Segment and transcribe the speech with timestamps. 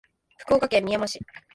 [0.39, 1.19] 福岡県みやま市